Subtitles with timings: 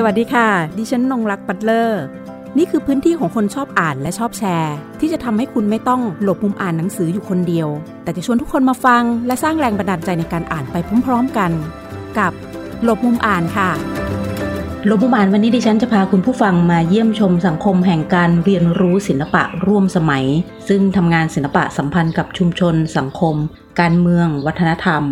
[0.00, 0.48] สวัสดีค่ะ
[0.78, 2.02] ดิฉันนงรักปัตเลอร์
[2.58, 7.68] นี่คือพื้นที่ของคนชอบอ่านและชอบแชร์ ที่จะทำให้คุณไม่ต้องหลบมุมอ่านหนังสืออยู่คนเดียว
[8.02, 11.50] แต่จะชวนทุกคนมาฟัง และสร้างแรงบันดาลใจในการอ่านไปพร้อมๆกัน
[12.18, 12.32] กับ
[12.84, 13.70] หลบมุมอ่านค่ะ
[14.86, 20.24] หลบมุมอ่านวันนี้ดิฉันจะพาคุณผู้ฟังมาเยี่ยมชมสังคมแห่งการเรียนรู้ศิลปะร่วมสมัย
[20.68, 23.34] ซึ่งทำงานศิลปะสัมพันธ์กับชุมชน สังคม
[23.80, 25.02] การเมือง วัฒนธรรม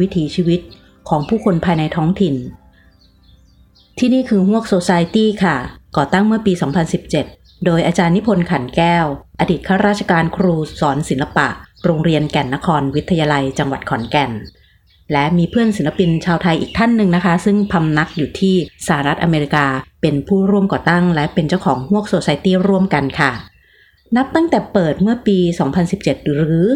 [0.00, 0.60] วิถีชีวิต
[1.08, 2.36] ของผู้คนภายในท้องถิ่น
[4.00, 5.56] ที่นี่คือฮวกโซซายตี้ค่ะ
[5.96, 6.52] ก่อตั้งเมื่อปี
[7.08, 9.06] 2017 โดยอาจารย์นิพนธ์ขันแก้ว
[9.40, 11.48] อดีตข้าราชการครูสอนศิลปะ
[11.84, 14.30] โรงเรียนแก่นนครวิทยาลัยจังหวัดขอนแก่น
[15.12, 18.54] และมีเพื่อนศิลปินชาวไทยอีกท่านหนึ่งนะคะ ซึ่งพำนักอยู่ที่
[18.86, 19.66] สหรัฐอเมริกา
[20.02, 23.30] เป็นผู้ร่วมก่อตั้ง และเป็นเจ้าของฮวกโซซายตี้ร่วมกันค่ะ
[24.16, 25.38] นับตั้งแต่เปิดเมื่อปี
[25.84, 26.66] 2017 หรือ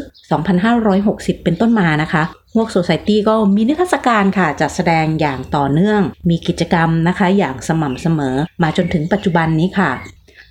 [0.67, 2.23] 2560 เป็นต้นมานะคะ
[2.55, 6.01] ฮวกโซซายตี้ก็มีนิทรรศการค่ะ จัดแสดงอย่างต่อเนื่อง
[6.31, 9.91] มีกิจกรรมนะคะ อย่างสม่ำเสมอ มาจนถึงปัจจุบันนี้ค่ะ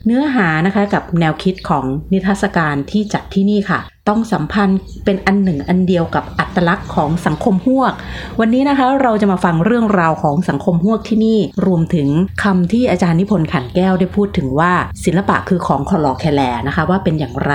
[0.06, 7.94] เนื้อหานะคะกับแนวคิดของนิทรรศการที่จัดที่นี่ค่ะ ต้องสัมพันธ์เป็นอันหนึ่งอันเดียวกับอัตลักษณ์ของสังคมฮวก
[8.40, 12.08] วันนี้นะคะเราจะมาฟังเรื่องราวของสังคมฮวกที่นี่รวมถึง
[12.44, 14.72] คำที่อาจารย์นิพนธ์ขันแก้วได้พูดถึงว่า
[15.06, 17.54] ศิลปะคือของคอลอแคแลนะคะว่าเป็นอย่างไร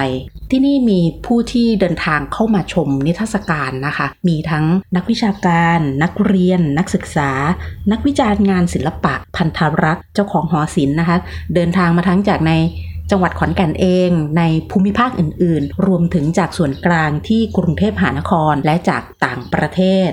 [0.51, 4.65] ที่นี่มีผู้ที่เดินทางเข้ามาชมนิทรรศการนะคะ มีทั้ง
[4.97, 7.31] นักวิชาการ นักเรียน นักศึกษา
[7.93, 11.17] นักวิจารณ์งานศิลปะพันธรักษ์เจ้าของหอศิลป์นะคะ
[11.55, 12.53] เดินทางมาทั้งจากใน
[13.11, 20.11] จังหวัดขอนแก่นเองในภูมิภาคอื่น ๆ รวมถึงจากส่วนกลางที่กรุงเทพมหานครและจากต่างประเทศ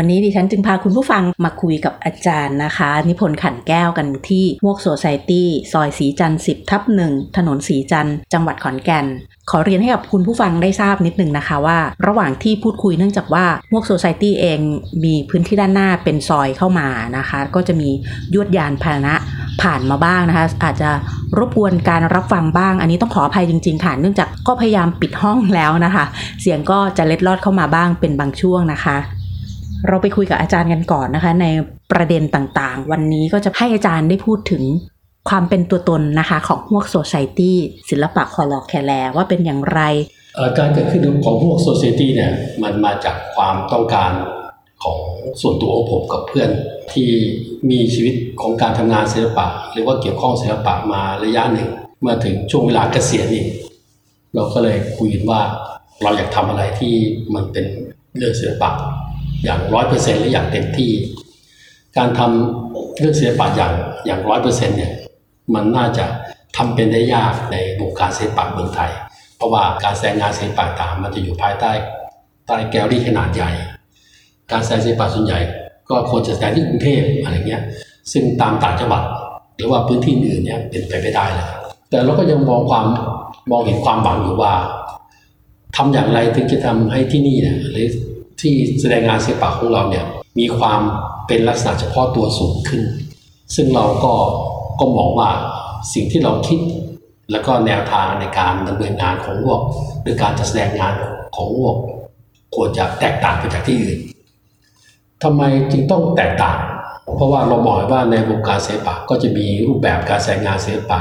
[0.00, 9.06] วันนี้ดิฉันจึงพาคุณผู้ฟังมาคุยกับอาจารย์นะคะ นิพนธ์ขันแก้วกันที่มวกโซไซตี้ซอยสีจันทร์10ทับหนึ่งถนนสีจันทร์จังหวัดขอนแก่น
[9.50, 14.60] ขอเรียนให้กับคุณผู้ฟังได้ทราบนิดนึงนะคะว่า ระหว่างที่พูดคุยเนื่องจากว่ามวกโซไซตี้เอง
[15.04, 17.90] มีพื้นที่ด้านหน้าเป็นซอยเข้ามานะคะ ก็จะมี
[18.34, 19.14] ยวดยานพาหนะ
[19.62, 20.90] ผ่านมาบ้างนะคะ อาจจะ
[21.38, 26.04] รบกวนการรับฟังบ้าง อันนี้ต้องขออภัยจริงๆค่ะเนื่องจากก็พยายามปิดห้องแล้วนะคะ
[26.42, 28.96] เสียงก็จะเล็ดลอดเข้ามาบ้างเป็นบางช่วงนะคะ
[29.86, 31.46] เราไปคุยกับอาจารย์กันก่อนนะคะ ใน
[31.92, 34.62] ประเด็นต่างๆ วันนี้ก็จะให้อาจารย์ได้พูดถึง
[35.28, 37.56] ความเป็นตัวตนนะคะของพวกโซไซตี้
[37.90, 39.80] ศิลปะคอลอแคแลว่าเป็นอย่างไร
[40.38, 44.12] อ่อการเกิดขึ้นของพวกโซเซตี้เนี่ยมันมาจากความต้องการ
[44.82, 44.98] ของ
[45.40, 46.50] ส่วนตัวของผมกับเพื่อน
[46.92, 47.08] ที่
[47.70, 51.68] มีชีวิตของการทำงานศิลปะ หรือว่าเกี่ยวข้องศิลปะมาระยะหนึ่ง
[52.00, 53.44] เมื่อถึงช่วงเวลาเกษียณนี่
[54.34, 55.40] เราก็เลยคุยกันว่า
[56.02, 56.94] เราอยากทำอะไรที่
[57.34, 57.64] มันเป็น
[58.16, 58.70] เรื่องศิลปะ
[59.44, 60.90] อย่างร้อยเปอร์เซ็นต์หรืออย่างเต็มที่
[61.96, 63.72] การทำเรื่องศิลปะอย่าง
[64.06, 64.92] อย่างร้อยเปอร์เซ็นต์เนี่ย
[65.54, 66.06] มันน่าจะ
[66.56, 68.90] ทำเป็นได้ยากในวงการศิลปะเมืองไทย
[69.36, 71.72] เพราะว่าการแสดงงานศิลปะต่างมันจะอยู่ภายใต้
[72.46, 73.50] ใต้แกลลี่ขนาดใหญ่
[74.52, 75.40] การแสดงศิลปะส่วนใหญ่
[75.90, 77.62] ก็ควรจะแสดงที่กรุงเทพอะไรเงี้ย
[78.12, 79.02] ซึ่งตามต่างจังหวัด
[79.56, 81.48] หรือว่าพื้นที่อื่นเนี่ยเป็นไปไม่ได้เลย
[81.90, 82.86] แต่เราก็ยังมองความ
[83.50, 84.54] มองเห็นความหวังอยู่ว่า
[85.76, 87.86] ทำอย่างไรถึงจะทำให้ที่นี่เนี่ยหรือ
[88.40, 90.04] ที่แสดงงานศิลปะของเราเนี่ย
[90.38, 90.80] มีความ
[91.26, 92.82] เป็นลักษณะเฉพาะตัวสูงขึ้น
[93.54, 94.14] ซึ่งเราก็
[94.80, 95.30] ก็มองว่า
[95.94, 96.60] สิ่งที่เราคิด
[97.32, 99.60] แล้วก็แนวทางในการดำเนินงานของพวก
[100.02, 100.94] หรือการจัดแสดงงาน
[101.36, 101.76] ของพวก
[102.54, 103.98] ควรจะแตกต่างไปจากที่อื่น
[105.22, 106.58] ทำไมจึงต้องแตกต่าง
[107.16, 111.00] เพราะว่าเรามองว่าในวงการศิลปะก็จะมีรูปแบบการแสดงงานศิลปะ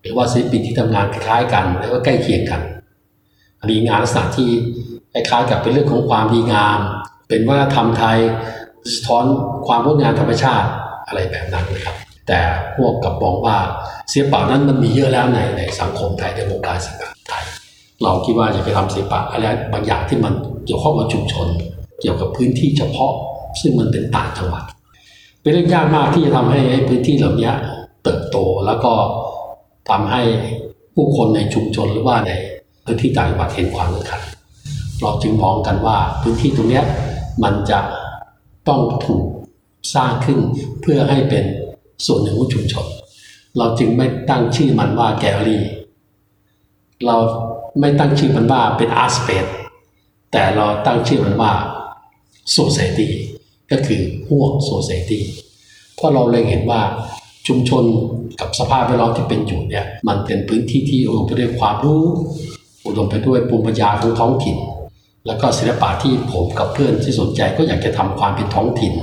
[0.00, 2.60] หรือว่าศิลปินที่ทำงานคล้ายกันแล้วก็ใกล้เคียงกัน
[3.70, 4.50] มีงานลักษณะที่
[5.12, 6.78] คล้ายๆกับเป็นเรื่องของความดีงาม
[7.28, 8.18] เป็นวัฒนธรรมไทย
[8.94, 9.24] สะท้อน
[9.66, 10.68] ความงดงามธรรมชาติ
[11.06, 11.96] อะไรแบบนั้นนะครับ
[12.28, 12.40] แต่
[12.76, 13.58] พวกกับมองว่า
[14.12, 17.44] ศิลปะนั้นมันมีเยอะแล้วในในสังคมไทยในวงการศิลปะไทย
[18.02, 20.32] เราคิดว่าจะไปทำศิลปะอะไรบางอย่างที่มัน
[20.66, 21.48] เกี่ยวข้องกับชุมชน
[22.00, 23.12] เกี่ยวกับพื้นที่เฉพาะ
[23.60, 24.64] ซึ่งมันเป็นต่างจังหวัด
[25.42, 27.50] เป็นเรื่องยากมากที่จะทำให้พื้นที่เหล่านี้
[28.04, 28.36] เติบโต
[28.66, 28.92] แล้วก็
[29.90, 30.22] ทำให้
[30.94, 32.30] ผู้คนในชุมชนหรือว่าใน
[32.84, 34.20] พื้นที่ต่างจังหวัดเห็นความสำคัญ
[35.02, 36.82] เราจึงมองกันว่าพื้นที่ตรงนี้
[37.42, 37.80] มันจะ
[38.68, 39.24] ต้องถูก
[39.94, 40.38] สร้างขึ้น
[40.82, 41.44] เพื่อให้เป็น
[42.06, 42.86] ส่วนหนึ่งของชุมชน
[43.58, 45.62] เราจึงไม่ตั้งชื่อมันว่าแกลเลอรี่
[47.06, 47.16] เรา
[47.80, 49.46] ไม่ตั้งชื่อมันว่าเป็น art space
[50.32, 51.52] แต่เราตั้งชื่อมันว่า
[52.50, 53.12] society
[53.70, 55.22] ก็คือพวก society
[55.96, 56.80] เพราะเราเลยเห็นว่า
[57.46, 57.84] ชุมชน
[58.40, 62.04] กับสภาพแวดล้อมที่เป็นอยู่เนี่ยมันเป็นพื้นที่ที่อุดมไปด้วยความรู้
[62.86, 64.56] อุดมไปด้วยภูมิปัญญาของท้องถิ่น
[65.26, 68.94] แล้วก็ศิลปะที่ผมกับเพื่อนที่สนใจก็อยากจะทำความเป็นท้องถิ่น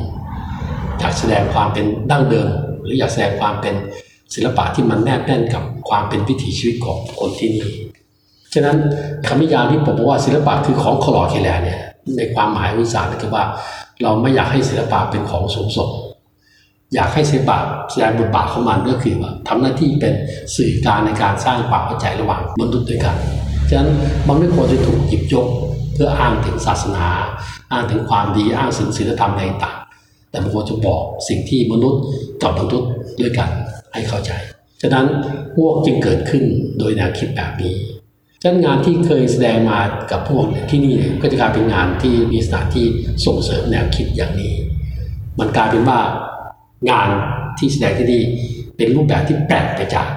[0.99, 2.49] อยากแสดงความเป็นดั้งเดิม
[2.83, 3.75] หรืออยากแสดงความเป็น
[4.33, 7.67] ศิลปะที่มันแนบแน่นกับความเป็นวิถีชีวิตของคนที่นี่
[8.53, 8.77] ฉะนั้น
[9.27, 11.79] คำนิยามที่ผมบอกว่าศิลปะคือของคลอเคแลเนี่ย
[12.17, 13.43] ในความหมายวิสาก็คือว่า
[14.03, 15.89] เราไม่อยากให้ศิลปะเป็นของสูงส่ง
[16.93, 17.57] อยากให้ศิลปะ
[17.91, 20.13] แสดงบทบาทของมันก็คือว่าทำหน้าที่เป็น
[20.55, 23.15] สื่อกางในการสร้างความเข้าใจระหว่างมนุษย์ด้วยกัน
[23.69, 23.89] ฉะนั้น
[24.27, 25.47] บางเรื่ควรจะถูกหยิบยก
[26.01, 27.07] พื่ออ้างถึงศาสนา
[27.71, 29.77] อ้างถึงความดีอ้างถึงศีลธรรมอะไรต่าง
[30.29, 32.01] แต่บางคนจะบอกสิ่งที่มนุษย์
[32.41, 32.89] กับมนุษย์
[33.21, 33.49] ด้วยกัน
[33.93, 34.31] ให้เข้าใจ
[34.81, 35.05] ฉะนั้น
[35.55, 36.43] พวกจึงเกิดขึ้น
[36.79, 37.75] โดยแนวคิดแบบนี้
[38.41, 39.79] ฉะนั้นงานที่เคยแสดงมา
[40.11, 42.85] กับพวกที่นี่ก็จะกลายเป็นงานที่มีสถานที่
[43.25, 44.53] ส่งเสริมแนวคิดอย่างนี้
[45.39, 45.99] มันกลายเป็นว่า
[46.91, 47.09] งาน
[47.57, 48.23] ที่แสดงที่นี่
[48.77, 50.07] เป็นรูปแบบที่แปลกไปจาก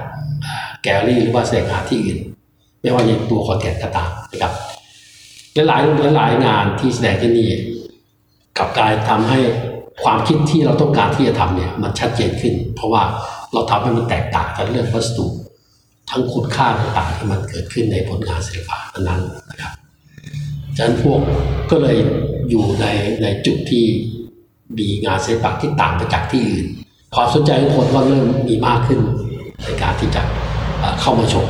[0.83, 2.19] แกลลี่หรือว่าแสดงงานที่อื่น
[2.83, 4.53] ไม่ว่าในตัวคอนเทนต์ก็ตามนะครับ
[5.55, 5.83] หลาย
[6.17, 7.51] หลายงานที่แสดงที่นี่
[8.59, 9.39] กับการทำให้
[10.05, 13.03] ความคิดที่เราต้องการที่จะทำเนี่ยมันชัดเจนขึ้น เพราะว่า
[13.53, 15.27] เราทำให้มันแตกต่างกันเรื่องวัสดุ
[16.11, 19.21] ทั้งคุณค่าต่างๆที่มันเกิดขึ้นในผลงานศิลปะนั้น
[19.51, 19.73] นะครับ
[20.77, 21.21] ฉะนั้นพวก
[21.71, 21.97] ก็เลย
[22.51, 22.87] อยู่ใน
[23.23, 23.85] ในจุดที่
[24.79, 26.67] มีงานศิลปะที่ต่างไปจากที่อื่น
[27.15, 29.01] ความสนใจของคนก็เริ่มมีมากขึ้น
[29.65, 30.23] ในการที่จะ
[31.01, 31.47] เข้ามาชม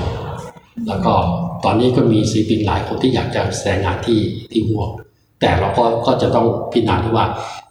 [0.88, 1.14] แล้วก็
[1.64, 4.20] ตอนนี้ก็มีศิลปินหลายคนที่อยากจะแสดงงานที่
[4.52, 4.84] ที่หัว
[5.40, 7.26] แต่เราก็ก็จะต้องพิจารณาว่า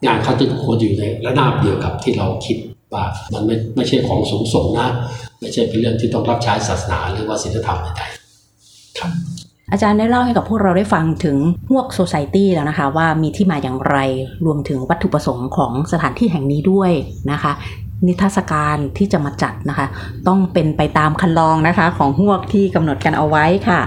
[0.05, 2.57] งานเขาจะควรอยู่ในระนาบเดียวกับที่เราคิด
[2.93, 3.03] ว่า
[3.33, 4.87] มันไม่ไม่ใช่ของสูงส่งนะ
[5.41, 9.11] ไม่ใช่เป็นเรื่องที่ต้องรับใช้ศาสนาหรือว่าศีลธรรมใดๆครับ
[9.71, 11.37] อาจารย์ได้เล่าให้กับพวกเราได้ฟังถึง
[11.69, 13.97] พวกโซไซตี้แล้วนะคะ ว่ามีที่มาอย่างไร
[14.45, 16.91] รวมถึงวัตถุประสงค์ของสถานที่แห่งนี้ด้วย
[17.31, 17.51] นะคะ
[18.07, 19.87] นิทรรศการที่จะมาจัดนะคะ
[20.27, 23.79] ต้องเป็นไปตามคันลองนะคะ ของหวกที่กำหนดกันเอาไว้ค่ะ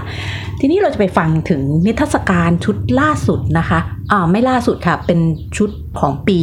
[0.59, 3.79] ทีนี้เราจะไปฟังถึงนิทรรศการชุดล่าสุดนะคะ
[4.11, 5.19] อ่าไม่ล่าสุดค่ะ เป็น
[5.57, 5.69] ชุด
[5.99, 6.39] ของปี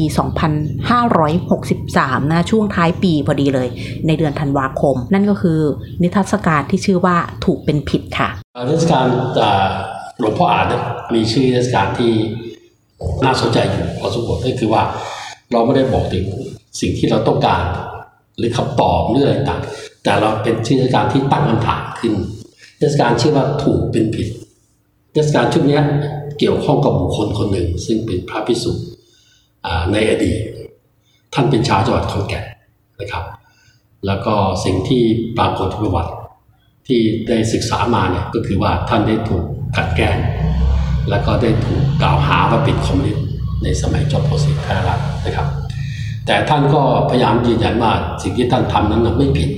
[1.35, 3.69] 2563 นะ ช่วงท้ายปีพอดีเลย
[4.07, 5.61] ในเดือนธันวาคม นั่นก็คือ
[6.03, 8.29] นิทรรศการที่ชื่อว่าถูกเป็นผิดค่ะ
[8.69, 9.07] นิทรรศการ
[10.21, 10.67] หลวงพ่ออาจ
[11.15, 12.13] มีชื่อนิทรรศการที่
[13.25, 14.83] น่าสนใจอยู่พอสมควรก็คือว่า
[15.53, 16.27] เราไม่ได้บอกถึง
[16.81, 17.65] สิ่งที่เราต้องการ
[18.39, 19.61] หรือคำตอบเรื่องต่าง
[20.05, 22.15] แต่เราเป็นเทศกาลที่ตั้งคำถามขึ้น
[22.79, 24.29] เทศกาลชื่อว่าถูกเป็นผิด
[25.13, 25.81] เทศกาลชุดนี้
[26.39, 28.73] เกี่ยวข้องกับบุคคลคนหนึ่ง ซึ่งเป็นพระพิสุ
[29.93, 30.39] ในอดีต
[31.35, 32.45] ท่านเป็นชาวจังหวัดขอนแก่น
[33.01, 33.25] นะครับ
[34.07, 34.35] แล้วก็
[34.65, 35.03] สิ่งที่
[35.39, 36.13] ปรากฏประวัติ
[36.87, 39.45] ที่ได้ศึกษามาเนี่ยก็คือว่าท่านได้ถูก
[39.77, 40.17] กัดแกล้ง
[41.11, 43.27] แล้วก็ได้ถูกกล่าวหาว่าเป็นคอมมิวนิสต์
[43.63, 45.49] ในสมัยจอมพลสฤษดิ์พระรัตนะครับ
[46.27, 47.93] แต่ท่านก็พยายามยืนยันว่า
[48.23, 49.51] สิ่งที่ท่านทำนั้นไม่ผิด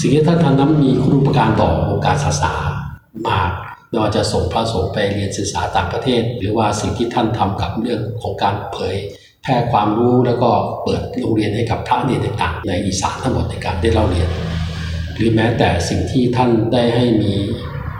[0.00, 2.54] สิ่งที่ท่านทำนั้นมีคุณูปการต่อวงการศาสนา
[3.28, 3.50] มาก
[3.88, 8.96] ไม่ว่าจะส่งพระสงฆ์ไปเรียนศึกษาต่างประเทศ หรือว่าสิ่งที่ท่านทำกับเรื่องของการเผย
[9.42, 10.50] แพร่ความรู้แล้วก็
[10.84, 14.28] เปิดโรงเรียนให้กับพระเนรต่างๆ ในอีสานทั้งหมดในการได้เล่าเรียน
[15.16, 17.32] หรือแม้แต่สิ่งที่ท่านได้ให้มี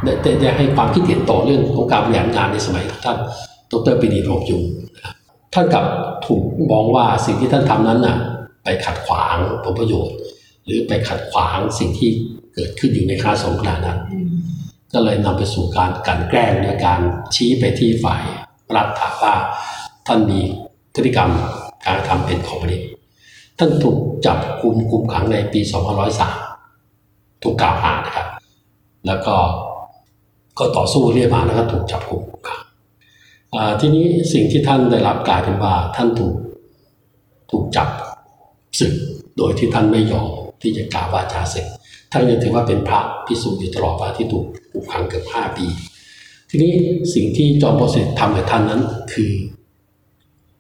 [0.04, 3.18] ได้ได้ให้ความคิดเห็นต่อเรื่องของการบริหารงานในสมัยท่าน
[3.72, 4.62] ดรปีดีโรบยุง
[5.54, 5.84] ท่านกับ
[6.26, 6.42] ถูก
[6.72, 8.18] มองว่าสิ่งที่ท่านทำนั้นน่ะ
[8.64, 10.16] ไปขัดขวางผลประโยชน์
[10.64, 12.10] หรือไปขัดขวางสิ่งที่
[12.54, 13.98] เกิดขึ้นอยู่ในคณะสงฆ์ขณะนั้น
[14.92, 17.00] ก็เลยนำไปสู่การกันแกล้งในการ
[17.34, 18.22] ชี้ไปที่ฝ่าย
[18.76, 19.34] รัฐถาว่า
[20.06, 20.40] ท่านมี
[20.94, 21.30] พฤติกรรม
[21.86, 22.78] การทำเป็นของมนิ
[23.58, 25.60] ท่านถูกจับคุมคุมขังในปี
[26.46, 28.26] 2503 ถูกกล่าวหานะครับ
[29.06, 29.34] แล้วก็
[30.58, 32.60] ก็ต่อสู้เรียกมาแล้วก็ถูกจับคุมขัง
[33.80, 36.34] ทีนี้สิ่งที่ท่านได้รับกลายเป็นว่าท่านถูก
[37.50, 37.88] ถูกจับ
[38.80, 38.92] ศึก
[39.38, 40.28] โดยที่ท่านไม่ยอม
[40.62, 41.66] ที่จะกล่าววาจาศึก
[42.12, 45.66] ท่านยังถือว่าเป็นพระพิสูจน์อยู่ตลอดว่าที่ถูกผูกขังเกือบห้าปี
[46.50, 46.72] ทีนี้
[47.14, 48.82] สิ่งที่จอมพลสฤษดิ์ทำกับท่านนั้น
[49.12, 49.32] คือ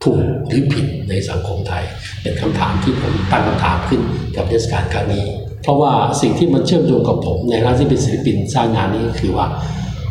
[0.04, 1.84] ถูกหรือผิดในสังคมไทย
[2.22, 4.00] เป็นคำถามที่ผมตั้งคำถามขึ้น
[4.36, 5.26] กับเทศกาลครั้งนี้
[5.62, 9.46] เพราะว่าสิ่งที่มันเชื่อมโยงกับผมในรานที่เป็นศิลปินสร้างงานนี้คือว่า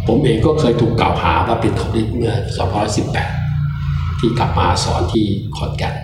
[0.08, 2.36] ผมเองก็เคยถูกกล่าวหาว่าเป็นคอมมิวนิสต์เมื่อ
[3.48, 5.26] 2518 ที่กลับมาสอนที่
[5.58, 5.96] ขอนแก่น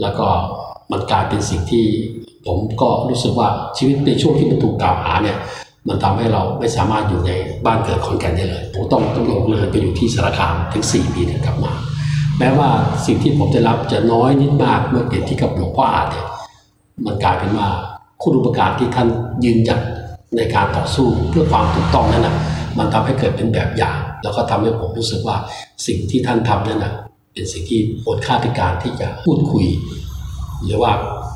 [0.00, 0.28] แล้วก็
[0.92, 1.84] มันกลายเป็นสิ่งที่
[2.46, 5.38] ผมก็รู้สึกว่าชีวิตในช่วงที่มันถูกกล่าวหาเนี่ย
[5.88, 7.32] มันทำให้เราไม่สามารถอยู่ใน
[7.66, 11.72] บ้านเกิดขอนแก่นได้เลยผมต้องต้องลงเลยไปอยู่ที่สารคามถึง 4 ปีถึงกลับมา
[12.38, 12.70] แม้ว่า
[13.06, 16.26] สิ่งที่ผมได้รับจะน้อยนิดมากเมื่อเปรียบที่กับหลวงพ่ออาจเนี่ย
[17.06, 17.68] มันกลายเป็นว่า
[18.22, 19.08] คุณอุปการที่ท่าน
[19.44, 19.80] ยืนหยัด
[20.36, 22.34] ในการต่อสู้เพื่อความถูกต้องนั้นนะ
[22.78, 25.36] มันทำให้เกิดเป็นแบบอย่าง แล้วก็ทำให้ผมรู้สึกว่า
[25.86, 26.92] สิ่งที่ท่านทำนั่นนะ
[27.34, 29.66] เป็นสิ่งที่ควรค่าในการที่จะพูดคุย
[30.64, 30.92] หรือว่า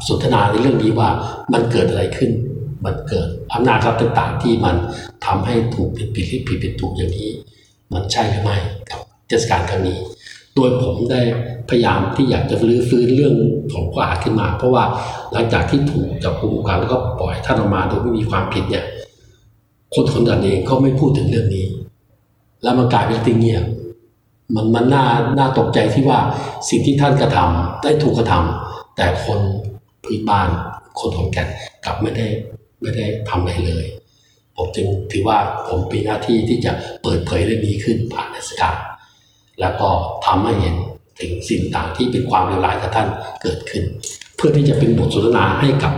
[0.09, 1.09] สนทนาในเรื่องนี้ว่า
[1.53, 2.31] มันเกิดอะไรขึ้น
[2.85, 4.77] มันเกิดอำนาจรัฐต่างๆ ที่มัน
[5.27, 7.31] ทำให้ถูกผิดผิดผิดผิดถูกอย่างนี้
[7.95, 8.57] มันใช่หรือไม่
[8.91, 9.99] กับเทศกาลครั้งนี้
[10.55, 11.21] โดยผมได้
[11.71, 13.35] พยายามที่อยากจะรื้อฟื้นเรื่อง
[13.73, 14.85] ของขวาขึ้นมา เพราะว่า
[15.33, 18.85] หลังจากที่ถูกจับกุมกันแล้วก็ปล่อยท่านออกมาโดยไม่มีความผิดเนี่ย
[19.95, 21.67] คนคนนั้นเองก็ไม่พูดถึงเรื่องนี้
[22.63, 23.65] แล้วมันกลายเป็นติงเงียบ
[24.55, 25.07] มันมันน่า
[25.39, 26.19] น่าตกใจที่ว่า
[26.69, 29.41] สิ่งที่ท่านกระทำได้ถูกกระทำแต่คน
[30.05, 30.49] พื้นบ้าน
[30.99, 31.49] คนขอนแก่น
[31.85, 32.27] กลับไม่ได้
[32.81, 33.85] ไม่ได้ทำอะไรเลย
[34.57, 36.73] ผมจึงถือว่าผมเป็นหน้าที่ที่จะ
[37.03, 38.77] เปิดเผยเรื่องนี้ขึ้นผ่านเทศกาล
[39.61, 39.89] แล้วก็
[40.27, 40.77] ทำให้เห็น
[41.21, 43.09] ถึงสิ่งต่างที่เป็นความเลวร้ายกับท่าน
[43.43, 43.85] เกิดขึ้น
[44.37, 45.95] เพื่อที่จะเป็นบทสนทนาให้กับ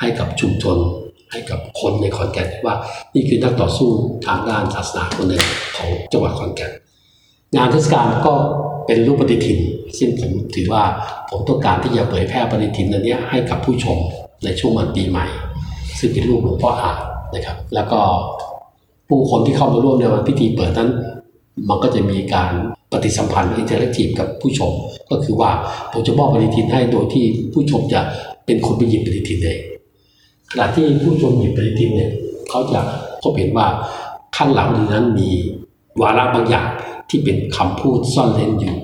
[0.00, 0.76] ให้กับชุมชน
[1.32, 2.76] ให้กับคนในขอนแก่นว่า
[3.14, 3.90] นี่คือนักต่อสู้
[4.26, 5.42] ทางด้านศาสนาคนหนึ่ง
[5.76, 6.72] ของจังหวัดขอนแก่น
[7.56, 8.34] งานเทศกาลก็
[8.86, 9.58] เป็นรูปปฏิทิน
[9.98, 10.82] ซึ่งผมถือว่า
[11.30, 13.98] ผมต้องการที่จะเผยแพร่ปฏิทินอันนี้ให้กับผู้ชม
[14.44, 15.26] ในช่วงวันปีใหม่
[15.98, 16.98] ซึ่งเป็นรูปหลวงพ่ออาจ
[17.34, 18.00] นะครับ แล้วก็
[19.08, 20.90] ผู้คนที่เข้ามาร่วมในวันพิธีเปิดนั้น
[21.68, 22.50] มันก็จะมีการ
[22.92, 24.72] ปฏิสัมพันธ์อินเทอร์แอคทีฟกับผู้ชม
[25.10, 25.50] ก็คือว่า
[25.92, 28.00] ผมจะมอบปฏิทินให้โดยที่ผู้ชมจะ
[28.46, 29.60] เป็นคนไปหยิบปฏิทินเอง
[30.50, 32.12] ขณะที่ผู้ชมหยิบปฏิทินเนี่ย
[32.50, 32.80] เขาจะ
[33.22, 33.66] พบเห็นว่า
[34.36, 35.30] ข้างหลังนั้นมี
[36.02, 36.68] วาระบางอย่าง
[37.10, 38.74] ที่เป็นคำพูดซ่อนเร้นอยู่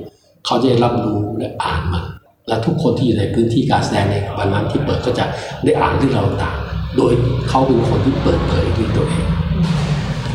[0.47, 2.04] เขาจะได้รับรู้และอ่านมัน
[2.49, 5.25] และทุกคนที่อยู่ในพื้นที่การแสดงในวันนั้นที่เปิดก็จะ
[5.64, 6.59] ได้อ่านเรื่องราวต่าง
[6.97, 7.12] โดย
[7.49, 9.26] เขาเป็นคนที่เปิดเผยด้วยตัวเอง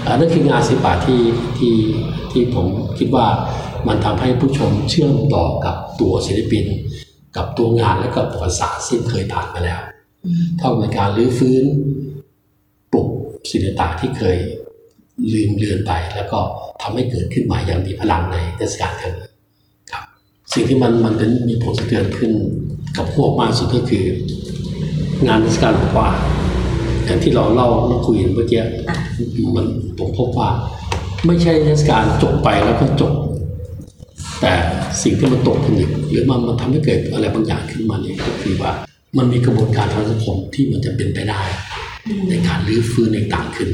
[0.07, 1.21] อันนั่นคืองานศิลปะที่
[1.57, 1.75] ที่
[2.31, 2.67] ที่ผม
[2.97, 3.27] คิดว่า
[3.87, 6.65] มันทำให้ผู้ชมเชื่อมต่อกับตัวศิลปิน
[7.37, 9.79] กับตัวงานและกับประวัติศาสตร์ซึ่งเคยผ่านมาแล้ว
[10.59, 11.63] เท่ากับการรื้อฟื้น
[12.91, 13.07] ปลุก
[13.49, 14.37] สิ่งต่างๆที่เคย
[15.33, 16.39] ลืมเลือนไป แล้วก็
[16.81, 19.29] ทำให้เกิดขึ้นใหม่อย่างมีพลังในเทศกาลครั้งนี้
[19.91, 20.03] ครับ
[20.53, 22.31] สิ่งที่มันมันเป็นมีผลสะเทือนขึ้น
[22.97, 24.05] กับพวกมากสุดก็คือ
[25.27, 26.05] งานเทศกาลหลวงพ่อ
[27.05, 28.61] อย่างที่เราเล่าเราคุยกันเมื่อกี้
[29.55, 30.49] มันผมพบว่า
[31.25, 33.13] ไม่ใช่เทศกาลจบไปแล้วก็จบ
[34.41, 34.53] แต่
[35.03, 38.71] สิ่งที่มันตกผลึกหรือมันมันทำให้เกิดอะไรบางอย่างขึ้นมาเนี่ยก็คือว่า
[39.17, 41.41] มันมีกระบวนการทางสังคมที่มันจะเป็นไปได้
[42.29, 43.69] ในการรื้อฟื้นในต่างขึ้น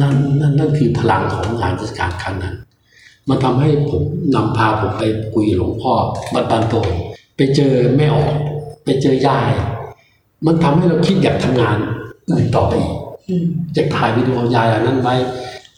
[0.00, 2.56] นั่นนั่นนั่นคือพลังของงานเทศกาลครั้งนั้น
[3.28, 4.02] มันทำให้ผม
[4.34, 5.92] นำพาผมไปคุยกับหลวงพ่อ
[6.34, 6.88] บัดบันโตง
[7.36, 8.30] ไปเจอแม่ออก
[8.84, 9.50] ไปเจอยาย
[10.46, 11.76] มันทำให้เราคิดอยากทำงาน
[12.30, 12.96] อื่นต่อไปอีก
[13.74, 15.14] อยากถ่ายวิดีโอยายอันนั้นไว้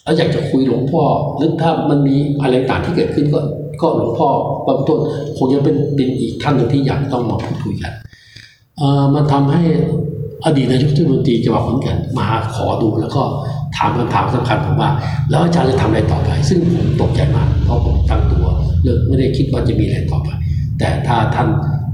[0.02, 1.02] แล้วอยากจะคุยหลวงพ่อ
[1.36, 3.40] หรือถ้ามันมีอะไรต่างที่เกิดขึ้นก็
[3.82, 4.28] ก็หลวงพ่อ
[4.66, 4.98] บางต้น
[5.36, 8.13] คงจะเป็นเป็นอีกท่านหนึ่งที่อยากต้องมาพูดคุยกันเอ่อ
[9.14, 9.62] มันทำให้
[10.44, 13.22] อดีตนายกเทศมนตรีจังหวัดขอนแก่นมาขอดูแล้วก็
[13.76, 14.90] ถามคำถามสำคัญผมว่า
[15.30, 18.46] แล้วอาจารย์จะทำอะไรต่อไป ซึ่งผมตกใจมากเพราะผมตั้งตัว
[18.82, 20.28] เลิกไม่ได้คิดว่าจะมีอะไรต่อไป
[20.78, 21.48] แต่ถ้าท่าน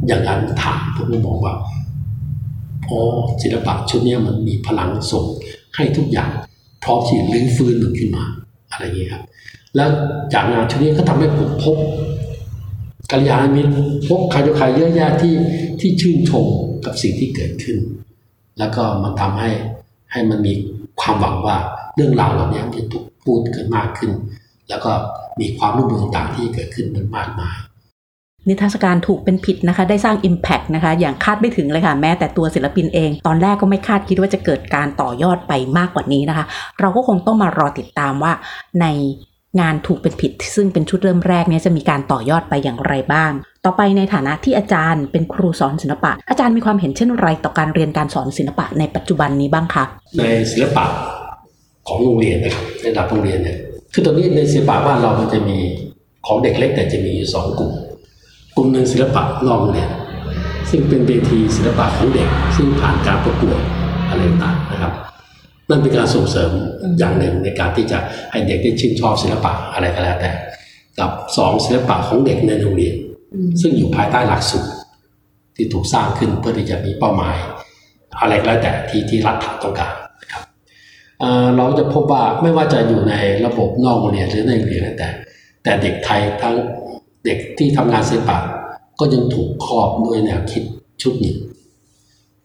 [0.06, 1.54] อย่างนั้นถามผมก็มองว่า
[2.88, 3.00] อ๋อ
[3.42, 5.24] ศิลปะชุดนี้มันมีพลังส่ง
[5.76, 6.30] ให้ทุกอย่าง
[6.84, 8.24] พร้อมที่ลื้อฟื้นมันขึ้นมา
[8.72, 9.22] อะไรอย่างเงี้ยครับ
[9.76, 9.88] แล้ว
[10.34, 11.76] จากงานชุดนี้ก็ทำให้ผมพบ
[13.12, 13.70] กัลยาณมิตร
[14.08, 15.34] พบใครต่อใครเยอะแยะที่
[15.80, 16.46] ที่ชื่นชม
[16.86, 17.78] กับสิ่งที่เกิดขึ้น
[18.58, 19.50] แล้วก็มันทำให้
[20.12, 20.52] ให้มันมี
[21.00, 21.56] ความหวังว่า
[21.96, 24.12] เรื่องราวเหล่านี้จะถูกพูดกันมากขึ้น
[24.68, 24.92] แล้วก็
[25.40, 27.56] มีความร่วมมือต่างๆที่เกิดขึ้นมันมากมาย
[28.48, 36.44] นิทรรศการถูกเป็นผิดนะคะ ได้สร้าง Impact นะคะ อย่างคาดไม่ถึงเลยค่ะ แม้แต่ตัวศิลปินเอง ตอนแรกก็ไม่คาดคิดว่าจะเกิดการต่อยอดไปมากกว่านี้นะคะ
[36.80, 38.32] เราก็คงต้องมารอติดตามว่า
[38.80, 38.86] ใน
[39.60, 43.32] งานถูกเป็นผิด ซึ่งเป็นชุดเริ่มแรกนี้จะมีการต่อยอดไปอย่างไรบ้าง
[43.66, 49.84] ต่อไปในฐานะที่อาจารย์เป็นครูสอนศิลปะ อาจารย์มีความเห็นเช่นไรต่อการเรียนการสอนศิลปะในปัจจุบันนี้บ้างคะ
[50.18, 50.84] ในศิลปะ
[51.88, 53.58] ของโรงเรียนนะครับในระดับโรงเรียนเนี่ย
[53.92, 55.58] คือตอนนี้ในศิลปะบ้านเรามันจะมี
[56.26, 57.72] ของเด็กเล็กแต่จะมีอยู่สองกลุ่ม
[58.56, 59.90] กลุ่มหนึ่งศิลปะนอกโรงเรียน
[60.70, 63.60] ซึ่งเป็นเวทีศิลปะของเด็ก ซึ่งผ่านการประกวด
[64.08, 64.92] อะไรต่างนะครับ
[65.68, 66.50] นั่นเป็นการส่งเสริม
[66.98, 67.98] อย่างหนึ่งในการที่จะ
[68.30, 70.30] ให้เด็กได้ชื่นชอบศิลปะอะไรก็แล้วแต่
[70.98, 72.94] กับสองศิลปะของเด็กในโรงเรียน
[73.60, 74.72] ซึ่งอยู่ภายใต้หลักสูตร
[75.56, 77.36] ที่ถูกสร้างขึ้นเพื่อที่จะมีเป้าหมาย
[78.20, 80.42] อะไรก็แล้วแต่ที่ที่รัฐต้องการนะครับ
[81.20, 83.14] เเราจะพบว่าไม่ว่าจะอยู่ใน
[83.46, 85.08] ระบบนอกโรงเรียนหรือในโรงเรียนแล้วแต่
[85.62, 86.54] แต่เด็กไทยทั้ง
[87.24, 88.38] เด็กที่ทำงานศิลปะ
[89.00, 90.62] ก็ยังถูกครอบด้วยแนวคิด
[91.02, 91.36] ชุดหนึ่ง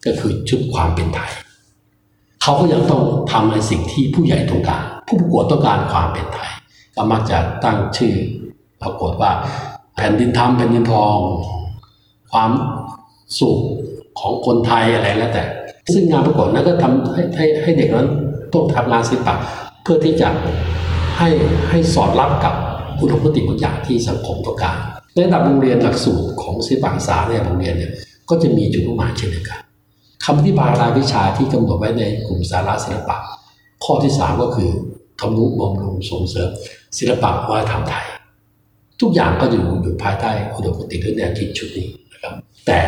[0.05, 1.31] ก็คือชุดความเป็นไทย
[2.41, 6.51] เขาก็ยังต้องทำในสิ่งที่ผู้ใหญ่ต้องการ ผู้ประกวดต้องการความเป็นไทย
[6.95, 8.13] ก็มักจะตั้งชื่อ
[8.81, 9.31] ประกวดว่า
[9.95, 11.15] แผ่นดินทำแผ่นดินทอง
[12.31, 12.51] ความ
[13.39, 13.57] สุข
[14.19, 15.43] ของคนไทยอะไรแล้วแต่
[15.93, 18.09] ซึ่งงานประกวดนั้นก็ทำให้ให้ให้เด็กนั้น
[18.53, 19.35] ต้องทำงานศิลปะ
[19.83, 20.29] เพื่อที่จะ
[21.17, 21.29] ให้
[21.69, 22.53] ให้สอดรับกับ
[22.99, 24.77] อุดมคติบางอย่างที่สังคมต้องการ
[25.13, 27.91] ในระดับโรงเรียนหลักสูตรของศิลปะศึกษาในโรงเรียนเนี่ย
[28.29, 29.59] ก็จะมีจุดมุ่งหมายเช่นเดียวกัน
[30.25, 33.17] คำอธิบายรายวิชาที่กำหนดไว้ในกลุ่มสาระศิลปะ
[33.83, 34.69] ข้อที่สามก็คือ
[35.19, 36.49] ทำนุบำรุงส่งเสริม
[36.97, 38.05] ศิลปะวัฒนธรรมไทย
[39.01, 42.33] ทุกอย่างก็อยู่อยู่ภายใต้อุดมคติหรือแนวคิดชุดนี้นะครับ
[42.67, 42.79] แต่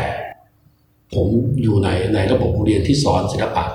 [1.14, 1.28] ผม
[1.62, 3.66] อยู่ในในระบบโรงเรียนที่สอนศิลปะ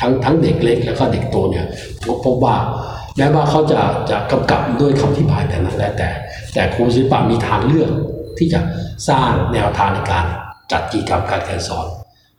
[0.00, 1.66] ทั้งทั้งเด็กเล็กแล้วก็เด็กโตเนี่ย
[2.06, 2.56] ผมพบว่า
[3.16, 3.80] แม้ว่าเขาจะ
[4.10, 6.10] จะกำกับด้วยคำอธิบายแต่นั้นแล้วแต่
[6.54, 7.90] แต่ครูศิลปะมีทางเลือก
[8.38, 8.60] ที่จะ
[9.08, 10.24] สร้างแนวทางในการ
[10.72, 11.86] จัดกิจกรรมการเรียนสอน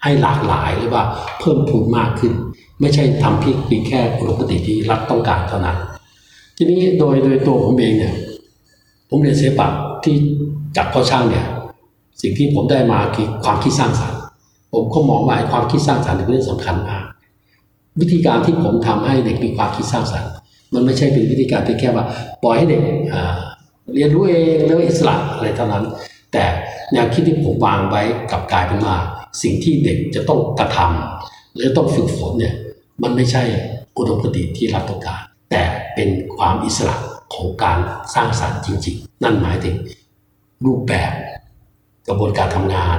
[0.03, 1.03] ให้หลากหลายหรือว่า
[1.39, 2.33] เพิ่มพูนมากขึ้น
[2.81, 5.77] ไม่ใช่ทำเพียงแค่อุดมคติที่รัฐต้องการเท่านั้น
[6.57, 8.15] ทีนี้โดยโดยตัวผมเองเนี่ย
[9.09, 9.67] ผมเรียนศิลปะ
[10.03, 10.15] ที่
[10.77, 11.45] จากพ่อช่างเนี่ย
[12.21, 14.19] สิ่งที่ผมได้มาคือความคิดสร้างสรรค์
[14.73, 17.03] ผมก็มองว่าความคิดสร้างสรรค์เป็นเรื่องสำคัญมาก
[17.99, 20.29] วิธีการที่ผมทำให้เด็กมีความคิดสร้างสรรค์
[20.73, 22.05] มันไม่ใช่เป็นวิธีการที่แค่ว่า
[22.43, 22.81] ปล่อยให้เด็ก
[23.93, 25.83] เรียนรู้เองแล้วอิสระอะไรเท่านั้น
[26.33, 26.43] แต่
[26.93, 28.95] แนวคิดที่ผมวางไว้กับกลายเป็นว่า
[29.41, 32.53] สิ่งที่เด็กจะต้องกระทำหรือต้องฝึกฝนเนี่ย
[33.03, 33.43] มันไม่ใช่
[33.97, 35.21] อุดมคติที่รัฐต้องการ
[35.51, 35.61] แต่
[35.95, 36.95] เป็นความอิสระ
[37.33, 37.77] ของการ
[38.15, 39.75] สร้างสรรค์จริงๆ นั่นหมายถึง
[40.65, 41.11] รูปแบบ
[42.07, 42.97] กระบวนการทำงาน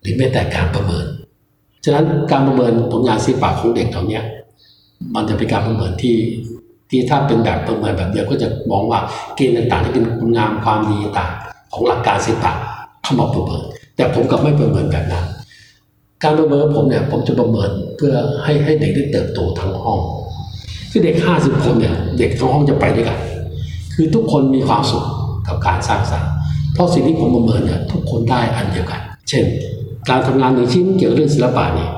[0.00, 1.06] หรือแม้แต่การประเมิน
[1.84, 4.20] ฉะนั้นการประเมินผลงานศิลปะของเด็กเหล่านี้
[5.14, 6.16] มันจะเป็นการประเมินที่
[6.90, 9.00] ที่ถ้าเป็นแบบประเมินแบบเดียวก็จะมองว่า
[9.36, 11.32] เกณฑ์ต่างๆ ที่เป็นคุณงามความดีต่าง
[11.74, 12.52] ของหลักการศิลปะ
[13.02, 13.64] เข้ามาประเมิน
[13.96, 15.26] แต่ผมกับไม่ประเมินแบบนั้น
[16.22, 20.00] การประเมินผมเนี่ยผมจะประเมินเพื่อให้ให้เด็กได้เติบโตทั้งห้อง
[20.90, 23.18] คือเด็กห้าสิบคนเนี่ยเด็กทั้งห้องจะไปด้วยกัน
[24.00, 25.04] คือทุกคนมีความสุข
[25.48, 26.32] กับการสร้างสรรค์
[26.74, 29.44] เพราะสิ่งที่ผมประเมินเนี่ยทุกคนได้อันเดียวกัน เช่น
[30.08, 31.88] การทำงานหนึ่งชิ้นเกี่ยวกับเรื่องศิลปะนี่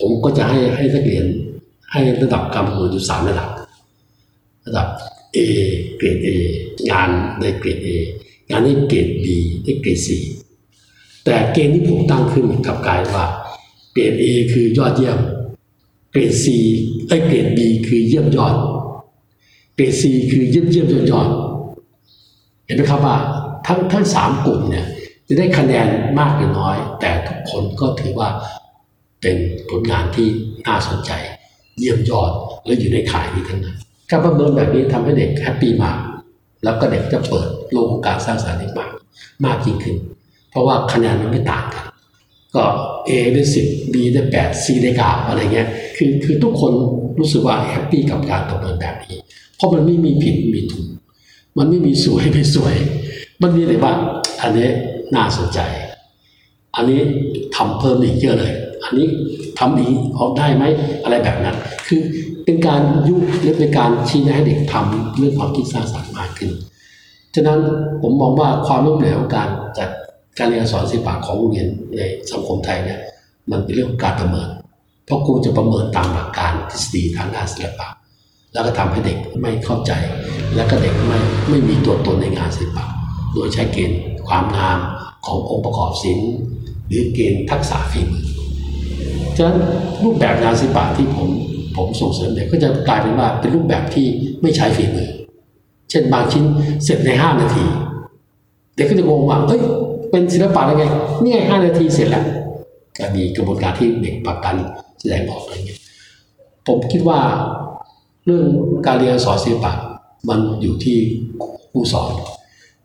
[0.00, 1.26] ผมก็จะให้ให้นักเรียน
[1.92, 3.48] ให้ระดับการประเมินอยู่สามระดับ
[4.66, 4.88] ระดับ
[5.36, 5.38] A
[5.96, 6.28] เกรด A
[6.90, 7.88] งานในเกรด A
[8.50, 9.26] งานในเกรด B
[9.62, 10.08] ไดเกรด C
[11.24, 13.26] แต่เกณฑ์ที่ผมตั้งขึ้นกับกายว่า
[13.94, 15.18] เกรด A คือยอดเยี่ยม
[16.12, 16.46] เกรด C
[17.08, 18.56] ไอ้เกรด B คือเยี่ยมยอด
[19.80, 21.28] เกรด C คือเยี่ยมเยี่ยมยอดยอด
[22.66, 23.16] เห็นไหมครับว่า
[23.66, 24.86] ทั้งทั้งสามกลุ่มเนี่ย
[25.28, 25.86] จะได้คะแนน
[26.18, 28.28] มากหรือน้อย แต่ทุกคนก็ถือว่า
[29.22, 29.36] เป็น
[29.70, 30.28] ผลงานที่
[30.66, 31.10] น่าสนใจ
[31.78, 32.32] เยี่ยมยอด
[32.66, 33.76] และอยู่ในข่ายนี้ทั้งนั้น
[34.10, 35.98] การประเมินแบบนี้ทำให้เด็ก happy มาก
[36.64, 38.90] แล้วก็เด็กจะเปิดโลกของการสร้างสรรค์มาก
[39.44, 39.96] มากยิ่งขึ้น
[40.50, 41.84] เพราะว่าคะแนนมันไม่ต่างกัน
[42.56, 42.64] ก็
[43.08, 46.72] A ได้สิบ B ได้แปด C ได้เก้าอะไรเงี้ยคือคือทุกคน
[47.18, 49.16] รู้สึกว่าแฮปปี้กับการประเมินแบบนี้
[49.60, 50.86] เพราะมันไม่มีผิดมีถูก
[51.58, 52.74] มันไม่มีสวยไม่สวย
[53.42, 53.92] มันมีแต่ว่า
[54.42, 54.68] อันนี้
[55.14, 55.60] น่าสนใจ
[56.76, 57.00] อันนี้
[57.56, 58.52] ทำเพิ่มอีกเยอะเลย
[58.84, 59.06] อันนี้
[59.58, 60.64] ทำอีกออกได้ไหม
[61.02, 62.00] อะไรแบบนั้น คือ
[62.44, 66.50] เป็นการยุหรือเป็นการชี้แนะให้เด็กทำเรื่องความคิดสร้างสรรค์มากขึ้น
[67.34, 67.60] ฉะนั้น
[68.02, 69.88] ผมมองว่าความล้มเหลวการจัด
[70.38, 72.98] การเรียนสอนศิลปะของโรงเรียนในสังคมไทยเนี่ย
[73.50, 74.48] มันเป็นเรื่องของการประเมิน
[75.06, 77.88] เพราะครูจะประเมินตามหลักการทฤษฎีทางด้านศิลปะ
[78.52, 79.92] แล้วก็ทำให้เด็กไม่เข้าใจ
[80.54, 82.84] และก็เด็กไม่ไม่มีตัวตนในงานศิลปะ
[83.34, 84.78] โดยใช้เกณฑ์ความงาม
[85.26, 86.32] ขององค์ประกอบศิลป์
[86.88, 88.26] หรือเกณฑ์ทักษะฝีมือ
[89.36, 89.58] ฉะนั้น
[90.04, 91.28] รูปแบบงานศิลปะที่ผม
[91.76, 94.06] ผมส่งเสริมเด็กก็จะกลายเป็นว่าเป็นรูปแบบที่
[94.42, 95.10] ไม่ใช้ฝีมือ
[95.90, 96.44] เช่นบางชิ้น
[96.84, 97.64] เสร็จในห้านาที
[98.76, 99.60] เด็กก็จะงงว่าเอ้ย
[100.10, 100.84] เป็นศิลปะได้ไง
[101.22, 102.24] นี่ไงห้านาทีเสร็จแล้ว
[102.98, 104.56] ก็มีกระบวนการที่เด็กปักกัน
[105.00, 105.80] แสดงออกอะไรเงี้ย
[106.66, 107.20] ผมคิดว่า
[108.24, 108.46] เรื่อง
[108.86, 109.72] การเรียนสอนศิลปะ
[110.28, 110.98] มันอยู่ที่
[111.72, 112.12] ผู้สอน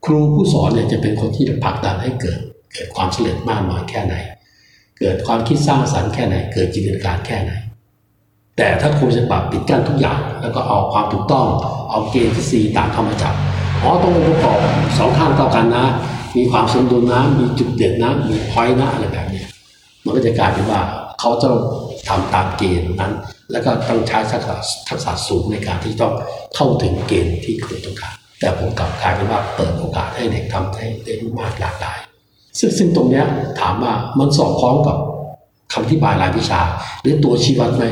[0.05, 2.39] ครูผู้สอนเนี่ยจะเป็นคนที่ผลักดันให้เกิด
[2.73, 4.15] เกิดความเฉลิมมากน้อยแค่ไหน
[4.99, 7.51] เกิดความคิดสร้างสรรค์แค่ไหน เกิดจินตนาการแค่ไหน
[8.57, 11.47] แต่ถ้าครูศิลปะปิดกั้นทุกอย่าง แล้วก็เอาความถูกต้อง
[11.91, 13.33] เอาเกณฑ์ที่สีตางเข้ามาจับ
[13.81, 14.57] อ๋อต้ององค์ประกอบ
[14.97, 15.85] สองข้างเท่ากันนะ
[16.37, 19.43] มีความสมดุลนะมีจุดเด่นนะมีพอยต์นะอะไรแบบนี้
[20.03, 20.81] มันก็จะกลายเป็นว่า
[21.19, 21.47] เขาจะ
[22.07, 23.13] ทำตามเกณฑ์นั้น
[23.51, 24.55] แล้วก็ต้องใช้ทักษะ
[24.89, 26.13] ทักษะสูงในการที่ต้อง
[26.55, 31.99] เข้าถึงเกณฑ์ที่ครูต้องการแต่ผมกลับกลายเป็นว่าเปิดโอกาสให้เด็กทำได้ได้มากหลากหลาย
[32.59, 33.23] ซึ่งซึ่งตรงนี้
[33.59, 34.97] ถามว่ามันสอดคล้องกับ
[35.73, 36.61] คำอธิบายรายวิชา
[37.01, 37.85] หรือตัวชี้วัดไหม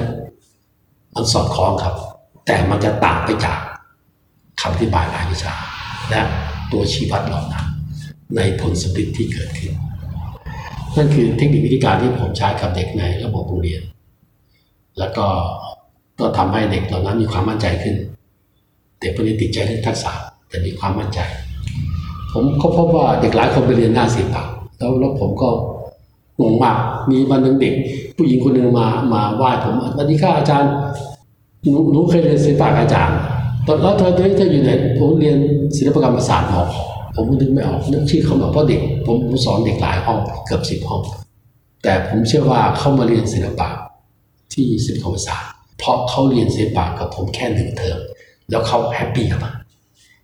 [1.16, 1.96] มันสอดคล้องครับ
[2.46, 3.58] แต่มันจะต่างไปจาก
[4.62, 5.54] คำอธิบายรายวิชา
[6.10, 6.22] และ
[6.72, 7.66] ตัวชี้วัดเหล่านั้น
[8.36, 9.74] ในผลสำเร็จที่เกิดขึ้น
[10.96, 13.82] นั่นคือเทคนิควิธีการที่ผมใช้กับเด็กในระบบโรงเรียน
[15.00, 15.26] แล้วก็
[16.20, 17.96] ก็ทำให้เด็กเหล่านั้นมีความมั่นใจขึ้น
[19.00, 20.12] เด็กพวกนี้ติดใจเรื่องทักษะ
[20.50, 21.20] แต่มีความมั่นใจ
[22.34, 24.44] ผมก็พบว่าเด็กหลายคนไปเรียนหน้าศิลปะ
[24.78, 25.50] แล้วแล้วผมก็
[26.42, 26.78] งงมาก
[27.10, 27.74] มีวันหนึ่งเด็ก
[28.18, 30.72] ผู้หญิงคนหนึ่งมามาไหว้ผมสวัสดีค่ะอาจารย์
[31.64, 33.18] หนูหนูเคยเรียนศิลปะอาจารย์
[33.68, 35.38] ตอนแล้วเธอเธออยู่ไหนผมเรียน
[35.78, 36.62] ศิลปกรรมศาสตร์มอ
[37.16, 41.02] ผมนึกไม่ออกนึกชื่อเขาหน่อยเพราะเด็กผมผมสอนเด็กหลายห้องเกือบสิบห้อง
[41.84, 43.68] แต่ผมเชื่อว่าเขามาเรียนศิลปะ
[44.54, 48.00] ที่ศิลปศาสตร์เพราะเขาเรียนศิลปะกับผมแค่หนึ่งเทอม
[48.50, 49.56] แล้วเขา happy กับมัน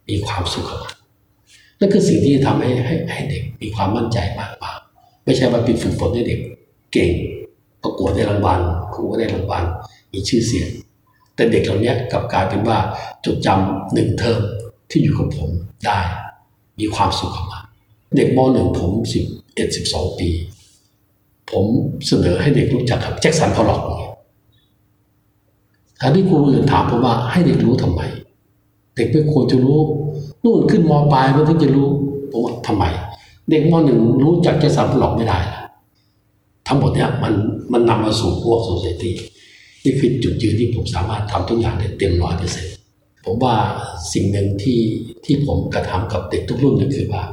[0.10, 0.96] มีความสุขกับมัน
[1.80, 4.72] นั่นคือสิ่งที่ทำให้ให้ให้เด็กมีความมั่นใจมากกว่า
[5.26, 6.40] ไม่ใช่ว่าเป็นฝึกฝนให้เด็ก
[6.94, 7.12] เก่ง
[7.84, 8.60] ประกวดได้รางวัล
[8.94, 9.64] ครูก็ได้รางวัล
[10.14, 10.70] มีชื่อเสียง
[11.36, 12.78] แต่เด็กเหล่านี้กลับกลายเป็นว่า
[13.26, 14.42] จดจำหนึ่งเทอม
[14.90, 15.50] ที่อยู่กับผม
[15.86, 16.00] ได้
[16.80, 17.64] มีความสุขกับมัน
[18.16, 20.30] เด็กมหนึ่งผมสิบเอ็ดสิบสองปี
[21.52, 21.66] ผม
[22.08, 23.82] เสนอให้เด็กรู้จักกับแจ็คสันพอลล็อก
[26.00, 28.02] ถ้าที่ครูอื่นถามผมว่าให้เด็กรู้ทำไม
[28.96, 29.80] เด็กไม่ควรจะรู้
[30.44, 31.88] นู่นขึ้นมปลายมันถึงจะรู้
[32.32, 32.84] ผมว่าทำไม
[33.50, 35.62] เด็กมหนึ่งรู้จักจ็คสันพอลอกไม่ได้ละ
[36.68, 37.34] ทั้งหมดเนี่ยมัน
[37.74, 39.16] มันนำมาสู่พวกโซเซตี้
[39.84, 42.74] นี่คือจุดยืนที่ผมสามารถทำทุกอย่างได้เต็มร้อยเปอร์เซ็นต์
[43.26, 43.56] ผมว่า
[44.14, 44.80] สิ่งหนึ่งที่
[45.26, 47.24] ที่ผมกระทำกับเด็กทุกรุ่นก็คือว่า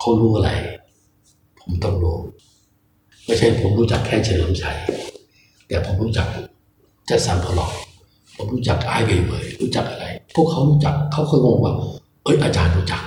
[0.00, 0.50] เขารู้อะไร
[1.60, 2.16] ผมต้องรู้
[3.26, 4.76] ไม่ใช่ผมรู้จักแค่เฉลิมชัย
[5.68, 6.26] แต่ผมรู้จัก
[7.08, 7.70] จ็คสันพอลล็อก
[8.36, 11.74] ผมรู้จักไอเวย์เบย์รู้จักอะไร พวกเขารู้จักเขาเคยงงว่า
[12.24, 13.02] เอ้ยอาจารย์รู้จัก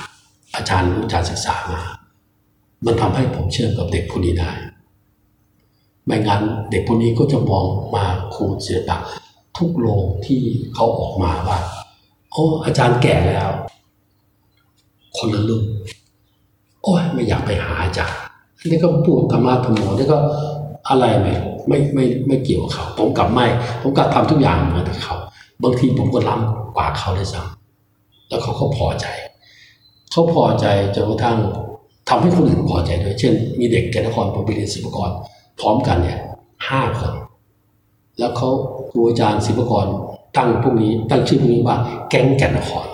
[0.55, 1.81] อาจารย์รู้จักศึกษามา
[2.85, 4.51] มันทำให้ผมเชื่อมกับเด็กผู้นี้ได้
[6.05, 8.97] ไม่งั้นเด็กพวกนี้ก็จะมองมาครูศิลปะ
[9.57, 10.41] ทุกโรงที่
[10.73, 11.59] เขาออกมาว่า
[12.31, 13.51] โอ้อาจารย์แก่แล้ว
[15.17, 15.63] คนละรุ่น
[16.83, 18.19] โอ้ยไม่อยากไปหาอาจารย์
[18.69, 20.17] นี่ก็พูดธรรมะธรรมโมนี่ก็
[20.89, 21.33] อะไรไม่
[21.67, 23.45] ไม่ไม่ไม่เกี่ยวกับเขา ผมกลับไม่
[23.81, 25.15] ผมกลับทำทุกอย่างเหมือนกับเขา
[25.63, 29.05] บางทีผมก็ล้ำกว่าเขาเลยซ้ำแล้วเขาก็พอใจ
[30.11, 31.37] เขาพอใจจนกระทั่ง
[32.09, 35.09] ทำให้คนอื่นพอใจด้วย เช่น มีเด็กแกนนครผมไปเรียนศิลปกร
[35.59, 36.19] พร้อมกันเนี่ย
[36.69, 37.13] ห้าคน
[38.19, 38.49] แล้วเขา
[38.91, 39.85] ครูอาจารย์ศิลปกร
[40.37, 41.77] ตั้งพวกนี้ตั้งชื่อพวกนี้ว่า
[42.09, 42.87] แก๊งแก่นนคร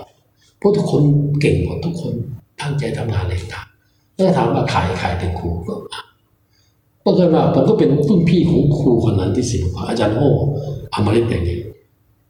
[0.60, 1.02] พวกทุกคน
[1.40, 2.14] เก่งหมดทุกคน
[2.60, 3.66] ตั้งใจทำงานเลยต่าง
[4.14, 5.74] แล้วถามว่าขายขายเป็นครูก็
[7.04, 10.28] ปรากฏว่าผมก็เป็นรุ่นพี่ของครูคนนั้นที่ศิลปากอาจารย์โอ้
[10.94, 11.58] อมฤตอย่างนี้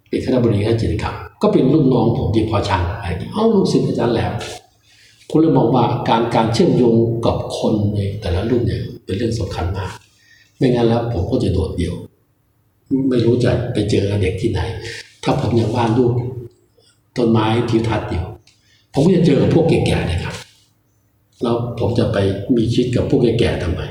[0.08, 4.32] เป็นคณะบริหารจิตกรรมก็เป็นรุ่นน้องผมที่พอช่างอะไรอ้างนี้เอ้าลูกศิษย์อาจารย์แล้ว
[5.30, 9.92] คุณเลยมองว่าการการเชื่อมโยงกับคนในแต่ละรุ่นเนี่ยเป็นเรื่องสำคัญมาก
[10.58, 11.94] ไม่งั้นแล้วผมก็จะโดดเดี่ยว
[13.08, 14.60] ไม่รู้จะไปเจอเด็กที่ไหน
[15.24, 16.12] ถ้าผมยังวาดรูป
[17.16, 18.24] ต้นไม้ทิวทัศน์อยู่
[18.92, 20.34] ผมก็จะเจอพวกแก่ๆนะครับ
[21.42, 22.18] แล้วผมจะไป
[22.56, 23.82] มีชีวิตกับพวกแก่ๆทำไม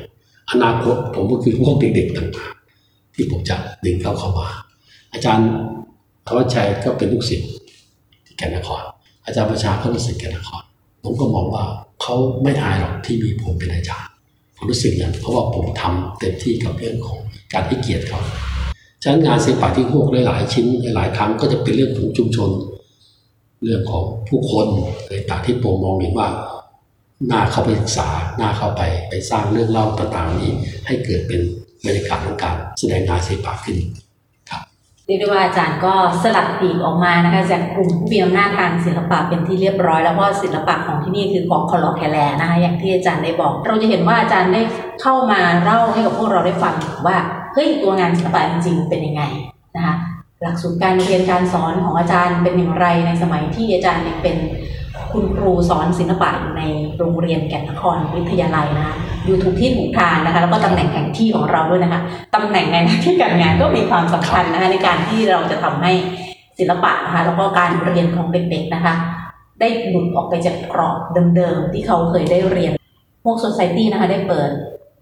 [0.51, 4.47] อนาคตผมก็คือพวกเด็กๆต่างๆที่ผมจะดึงเข้าเข้ามา
[5.13, 5.49] อาจารย์
[6.27, 7.49] ธวัชชัยก็เป็นลูกศิษย์
[8.25, 8.83] ที่แก่นคร
[9.25, 10.63] อาจารย์ประชาเขาเป็นศิษย์แก่นคร
[11.03, 11.63] ผมก็มองว่า
[12.01, 14.09] เขาไม่อายหรอกที่มีผมเป็นอาจารย์
[14.55, 17.19] ผมรู้สึกอย่างเพราะว่าผมทำเต็มที่กับเรื่องของ
[17.53, 18.19] การให้เกียรติเขา
[19.03, 22.49] ฉะนั้นงานศิลปะที่พวกหลายๆชิ้นหลายๆครั้งก็จะเป็นเรื่องของชุมชน
[23.63, 24.67] เรื่องของผู้คน
[25.01, 26.27] อะไรต่างที่ผมมองเห็นว่า
[27.32, 28.08] น่าเข้าไปศึกษา
[28.39, 30.51] น่าเข้าไปไปสร้างเรื่องเล่าต่างๆนี้
[30.88, 31.41] ให้เกิดเป็น
[31.86, 33.77] บรรยากาศของการแสดงงานศิลปะขึ้น
[34.49, 34.62] ครับ
[35.05, 44.62] เรียกได้ว่าอาจารย์ก็สลัดปีกออกมานะคะจากกลุ่มผู้มีอำนาจทางศิลปะเป็นที่เรียบร้อย แล้วก็ศิลปะของที่นี่คือของคอลอแคลนะคะอย่างที่อาจารย์ได้บอก เราจะเห็นว่าอาจารย์ได้
[45.01, 46.75] เข้ามาเล่าให้กับพวกเราได้ฟัง
[47.08, 47.17] ว่า
[47.53, 49.23] เฮ้ยตัวงานศิลปะจริงๆเป็นยังไง
[49.75, 49.95] นะคะ
[50.41, 54.36] หลักสูตรการเรียนการสอนของอาจารย์เป็นอย่างไรในสมัยที่อาจารย์ยังเป็น
[55.13, 56.63] คุณครูสอนศิลปะอยู่ใน
[56.97, 58.95] โรงเรียนแก่นนครวิทยาลัยนะคะ
[59.25, 62.01] อยู่ถูกที่ถูกทางนะคะแล้วก็ตำแหน่งแห่งที่ของเราด้วยนะคะ
[62.35, 65.91] ตำแหน่งในหน้าที่การงานก็มีความสำคัญนะคะในการที่เราจะทำให้
[66.59, 68.93] ศิลปะนะคะแล้วก็การเรียนของเด็กๆนะคะ
[69.59, 70.99] ได้หลุดออกไปจากกรอบ
[71.35, 72.73] เดิมๆที่เขาเคยได้เรียน
[73.23, 74.49] พวกโซซตี้นะคะได้เปิด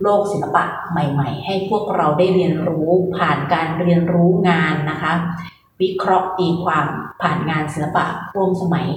[0.02, 5.14] โลกศิลปะใหม่ ๆ ให้พวกเราได้เรียนรู้ผ่านการเรียนรู้งานนะคะ
[5.82, 6.86] วิเคราะห์ตีความ
[7.22, 8.88] ผ่านงานศิลปะร่วมสมัย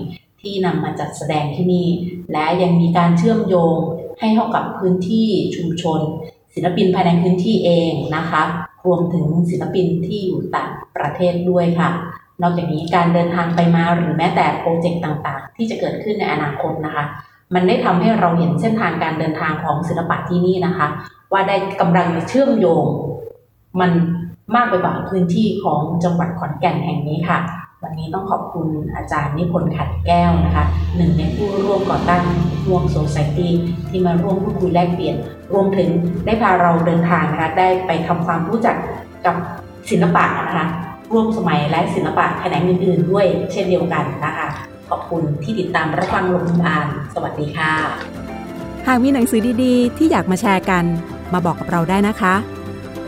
[0.40, 1.88] ที่นำมาจัดแสดงที่นี่
[2.33, 3.74] และยังมีการเชื่อมโยง
[4.20, 5.26] ให้เข้ากับพื้นที่
[5.57, 6.00] ชุมชน
[6.55, 8.42] ศิลปินภายในพื้นที่เองนะคะ
[8.87, 11.90] รวมถึงศิลปินที่อยู่ต่างประเทศด้วยค่ะ
[12.42, 17.05] นอกจากนี้การเดินทางไปมาหรือแม้แต่โปรเจกต์ต่างๆ ที่จะเกิดขึ้นในอนาคตนะคะ
[17.55, 20.87] มันได้ทำให้เราเห็นเส้นทางการเดินทางของศิลปะที่นี่นะคะ
[21.33, 22.85] ว่าได้กำลังเชื่อมโยง
[23.81, 23.90] มัน
[24.55, 27.38] มากไปกว่าพื้นที่ของจังหวัดขอนแก่นแห่งนี้ค่ะ
[27.84, 30.64] วันนี้ต้องขอบคุณอาจารย์นิพนธ์ขัดแก้วนะคะ
[30.96, 32.24] หนึ่งในผู้ร่วมก่อตั้ง
[32.66, 33.52] ห่วงโซไซตี้
[33.88, 35.16] ที่มาร่วมพูดคุยแลกเปลี่ยน
[35.52, 35.88] รวมถึง
[36.26, 38.76] ได้พาเราเดินทางนะคะได้ไปทำความรู้จัก
[39.26, 39.34] กับ
[39.90, 40.66] ศิลปะนะคะ
[41.12, 44.48] ร่วมสมัยและศิลปะแขนงอื่นๆด้วยเช่นเดียวกันนะคะ
[44.90, 47.72] ขอบคุณที่ติดตามรับฟังลงทุนอ่าน สวัสดีค่ะ
[48.86, 50.84] หากมีหนังสือดีๆ ที่อยากมาแชร์กัน
[51.32, 52.34] มาบอกกับเราได้นะคะ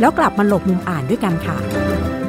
[0.00, 2.21] แล้วกลับมาหลบมุมอ่านด้วยกันค่ะ